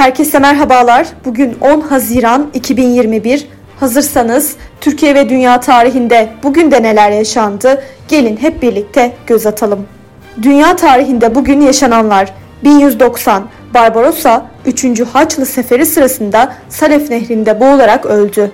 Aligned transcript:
Herkese 0.00 0.38
merhabalar. 0.38 1.06
Bugün 1.24 1.56
10 1.60 1.80
Haziran 1.80 2.50
2021. 2.54 3.48
Hazırsanız 3.80 4.56
Türkiye 4.80 5.14
ve 5.14 5.28
dünya 5.28 5.60
tarihinde 5.60 6.28
bugün 6.42 6.70
de 6.70 6.82
neler 6.82 7.10
yaşandı? 7.10 7.82
Gelin 8.08 8.36
hep 8.36 8.62
birlikte 8.62 9.12
göz 9.26 9.46
atalım. 9.46 9.86
Dünya 10.42 10.76
tarihinde 10.76 11.34
bugün 11.34 11.60
yaşananlar 11.60 12.32
1190 12.64 13.44
Barbarossa 13.74 14.46
3. 14.66 15.00
Haçlı 15.00 15.46
Seferi 15.46 15.86
sırasında 15.86 16.54
Salef 16.68 17.10
Nehri'nde 17.10 17.60
boğularak 17.60 18.06
öldü. 18.06 18.52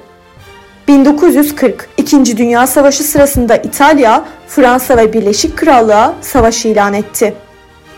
1940 0.88 1.88
İkinci 1.96 2.36
Dünya 2.36 2.66
Savaşı 2.66 3.02
sırasında 3.04 3.56
İtalya, 3.56 4.24
Fransa 4.48 4.96
ve 4.96 5.12
Birleşik 5.12 5.56
Krallığa 5.56 6.14
savaş 6.20 6.66
ilan 6.66 6.94
etti. 6.94 7.34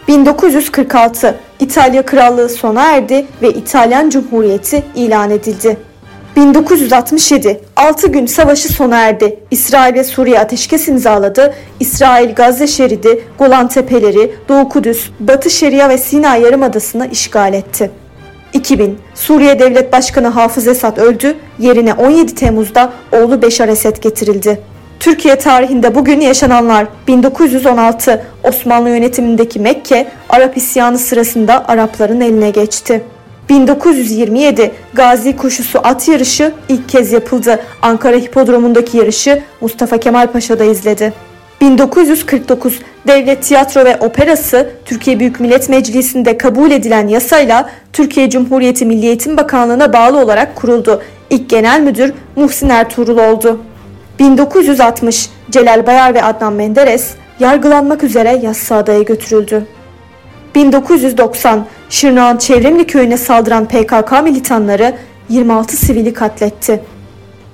1946 0.09 1.39
İtalya 1.61 2.07
Krallığı 2.07 2.49
sona 2.49 2.97
erdi 2.97 3.27
ve 3.43 3.51
İtalyan 3.51 4.11
Cumhuriyeti 4.11 4.85
ilan 4.95 5.31
edildi. 5.31 5.77
1967 6.37 7.61
6 7.77 8.09
gün 8.09 8.27
savaşı 8.27 8.69
sona 8.69 8.99
erdi. 8.99 9.41
İsrail 9.51 9.95
ve 9.95 10.05
Suriye 10.05 10.41
ateşkes 10.41 10.89
imzaladı. 10.89 11.55
İsrail 11.81 12.35
Gazze 12.35 12.67
şeridi, 12.67 13.25
Golan 13.39 13.69
Tepeleri, 13.69 14.33
Doğu 14.49 14.69
Kudüs, 14.69 15.11
Batı 15.21 15.51
Şeria 15.51 15.89
ve 15.89 15.99
Sina 15.99 16.37
Yarımadası'nı 16.37 17.09
işgal 17.11 17.55
etti. 17.55 17.91
2000 18.53 18.99
Suriye 19.15 19.59
Devlet 19.59 19.93
Başkanı 19.93 20.29
Hafız 20.29 20.67
Esad 20.67 20.97
öldü. 20.97 21.35
Yerine 21.59 21.95
17 21.95 22.35
Temmuz'da 22.35 22.93
oğlu 23.13 23.43
Beşar 23.43 23.69
Esed 23.69 23.97
getirildi. 23.97 24.61
Türkiye 25.01 25.39
tarihinde 25.39 25.95
bugün 25.95 26.21
yaşananlar 26.21 26.87
1916 27.09 28.23
Osmanlı 28.45 28.89
yönetimindeki 28.89 29.61
Mekke 29.61 30.09
Arap 30.29 30.57
isyanı 30.57 30.99
sırasında 30.99 31.69
Arapların 31.69 32.21
eline 32.21 32.51
geçti. 32.51 33.03
1927 33.49 34.73
Gazi 34.95 35.37
Koşusu 35.37 35.81
at 35.85 36.09
yarışı 36.09 36.53
ilk 36.69 36.89
kez 36.89 37.13
yapıldı. 37.13 37.61
Ankara 37.83 38.17
Hipodromu'ndaki 38.17 38.97
yarışı 38.99 39.43
Mustafa 39.61 40.01
Kemal 40.01 40.27
Paşa'da 40.27 40.65
izledi. 40.65 41.13
1949 41.61 42.79
Devlet 43.07 43.43
Tiyatro 43.43 43.85
ve 43.85 43.97
Operası 43.97 44.71
Türkiye 44.85 45.21
Büyük 45.21 45.41
Millet 45.41 45.69
Meclisi'nde 45.69 46.39
kabul 46.39 46.71
edilen 46.71 47.09
yasayla 47.09 47.71
Türkiye 47.93 48.31
Cumhuriyeti 48.31 48.87
Milli 48.87 49.07
Eğitim 49.07 49.37
Bakanlığı'na 49.37 49.93
bağlı 49.93 50.19
olarak 50.19 50.57
kuruldu. 50.57 51.03
İlk 51.31 51.49
genel 51.51 51.81
müdür 51.81 52.13
Muhsin 52.37 52.69
Ertuğrul 52.69 53.19
oldu. 53.19 53.61
1960 54.19 55.31
Celal 55.51 55.87
Bayar 55.87 56.15
ve 56.15 56.25
Adnan 56.25 56.53
Menderes 56.53 57.15
yargılanmak 57.41 58.05
üzere 58.05 58.41
Yassıada'ya 58.43 59.03
götürüldü. 59.03 59.67
1990 60.55 61.67
Şırnak'ın 61.91 62.39
Çevremli 62.39 62.87
köyüne 62.87 63.17
saldıran 63.17 63.69
PKK 63.69 64.23
militanları 64.25 64.95
26 65.29 65.77
sivili 65.77 66.13
katletti. 66.13 66.81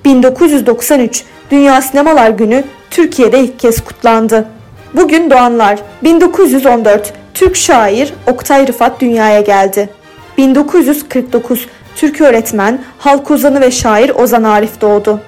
1993 0.05 1.23
Dünya 1.51 1.81
Sinemalar 1.81 2.29
Günü 2.29 2.63
Türkiye'de 2.91 3.39
ilk 3.39 3.59
kez 3.59 3.81
kutlandı. 3.83 4.47
Bugün 4.93 5.29
doğanlar 5.29 5.79
1914 6.03 7.13
Türk 7.33 7.55
şair 7.55 8.13
Oktay 8.27 8.67
Rıfat 8.67 9.01
dünyaya 9.01 9.41
geldi. 9.41 9.89
1949 10.37 11.67
Türk 11.95 12.21
öğretmen, 12.21 12.81
halk 12.97 13.31
ozanı 13.31 13.61
ve 13.61 13.71
şair 13.71 14.09
Ozan 14.09 14.43
Arif 14.43 14.81
doğdu. 14.81 15.19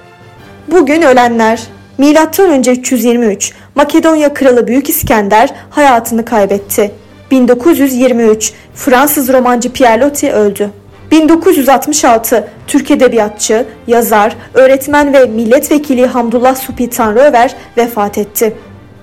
Bugün 0.70 1.02
ölenler 1.02 1.62
Milattan 1.98 2.50
önce 2.50 2.72
323 2.72 3.52
Makedonya 3.74 4.34
Kralı 4.34 4.66
Büyük 4.66 4.88
İskender 4.88 5.50
hayatını 5.70 6.24
kaybetti. 6.24 6.92
1923 7.30 8.52
Fransız 8.74 9.32
romancı 9.32 9.72
Pierre 9.72 10.00
Loti 10.00 10.32
öldü. 10.32 10.70
1966 11.10 12.48
Türk 12.66 12.90
edebiyatçı, 12.90 13.66
yazar, 13.86 14.36
öğretmen 14.54 15.12
ve 15.12 15.24
milletvekili 15.24 16.06
Hamdullah 16.06 16.56
Supi 16.56 16.90
Tanrıöver 16.90 17.54
vefat 17.76 18.18
etti. 18.18 18.56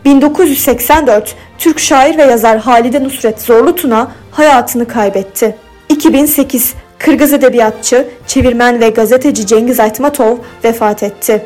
1984 0.05 1.35
Türk 1.57 1.79
şair 1.79 2.17
ve 2.17 2.23
yazar 2.23 2.57
Halide 2.57 3.03
Nusret 3.03 3.41
Zorlutuna 3.41 4.11
hayatını 4.31 4.87
kaybetti. 4.87 5.55
2008 5.89 6.73
Kırgız 6.99 7.33
edebiyatçı, 7.33 8.07
çevirmen 8.27 8.79
ve 8.79 8.89
gazeteci 8.89 9.47
Cengiz 9.47 9.79
Aytmatov 9.79 10.37
vefat 10.63 11.03
etti. 11.03 11.45